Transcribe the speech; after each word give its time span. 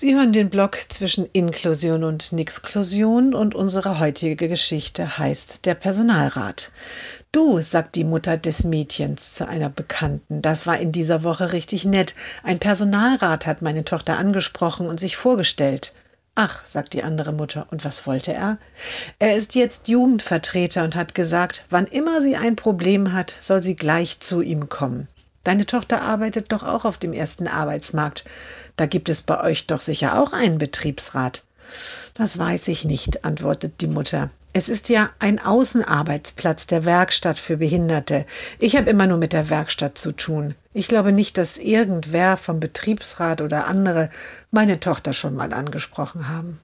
Sie 0.00 0.14
hören 0.14 0.32
den 0.32 0.48
Blog 0.48 0.78
zwischen 0.90 1.28
Inklusion 1.32 2.04
und 2.04 2.30
Nixklusion 2.30 3.34
und 3.34 3.56
unsere 3.56 3.98
heutige 3.98 4.46
Geschichte 4.46 5.18
heißt 5.18 5.66
Der 5.66 5.74
Personalrat. 5.74 6.70
Du, 7.32 7.60
sagt 7.60 7.96
die 7.96 8.04
Mutter 8.04 8.36
des 8.36 8.62
Mädchens 8.62 9.34
zu 9.34 9.48
einer 9.48 9.68
Bekannten, 9.68 10.40
das 10.40 10.68
war 10.68 10.78
in 10.78 10.92
dieser 10.92 11.24
Woche 11.24 11.52
richtig 11.52 11.84
nett. 11.84 12.14
Ein 12.44 12.60
Personalrat 12.60 13.44
hat 13.44 13.60
meine 13.60 13.84
Tochter 13.84 14.18
angesprochen 14.18 14.86
und 14.86 15.00
sich 15.00 15.16
vorgestellt. 15.16 15.94
Ach, 16.36 16.64
sagt 16.64 16.92
die 16.92 17.02
andere 17.02 17.32
Mutter, 17.32 17.66
und 17.72 17.84
was 17.84 18.06
wollte 18.06 18.32
er? 18.32 18.58
Er 19.18 19.34
ist 19.34 19.56
jetzt 19.56 19.88
Jugendvertreter 19.88 20.84
und 20.84 20.94
hat 20.94 21.16
gesagt, 21.16 21.64
wann 21.70 21.88
immer 21.88 22.22
sie 22.22 22.36
ein 22.36 22.54
Problem 22.54 23.12
hat, 23.14 23.34
soll 23.40 23.60
sie 23.60 23.74
gleich 23.74 24.20
zu 24.20 24.42
ihm 24.42 24.68
kommen. 24.68 25.08
Deine 25.48 25.64
Tochter 25.64 26.02
arbeitet 26.02 26.52
doch 26.52 26.62
auch 26.62 26.84
auf 26.84 26.98
dem 26.98 27.14
ersten 27.14 27.48
Arbeitsmarkt. 27.48 28.26
Da 28.76 28.84
gibt 28.84 29.08
es 29.08 29.22
bei 29.22 29.42
euch 29.42 29.66
doch 29.66 29.80
sicher 29.80 30.20
auch 30.20 30.34
einen 30.34 30.58
Betriebsrat. 30.58 31.42
Das 32.12 32.38
weiß 32.38 32.68
ich 32.68 32.84
nicht, 32.84 33.24
antwortet 33.24 33.80
die 33.80 33.86
Mutter. 33.86 34.28
Es 34.52 34.68
ist 34.68 34.90
ja 34.90 35.08
ein 35.20 35.42
Außenarbeitsplatz 35.42 36.66
der 36.66 36.84
Werkstatt 36.84 37.38
für 37.38 37.56
Behinderte. 37.56 38.26
Ich 38.58 38.76
habe 38.76 38.90
immer 38.90 39.06
nur 39.06 39.16
mit 39.16 39.32
der 39.32 39.48
Werkstatt 39.48 39.96
zu 39.96 40.12
tun. 40.12 40.52
Ich 40.74 40.86
glaube 40.86 41.12
nicht, 41.12 41.38
dass 41.38 41.56
irgendwer 41.56 42.36
vom 42.36 42.60
Betriebsrat 42.60 43.40
oder 43.40 43.68
andere 43.68 44.10
meine 44.50 44.80
Tochter 44.80 45.14
schon 45.14 45.34
mal 45.34 45.54
angesprochen 45.54 46.28
haben. 46.28 46.60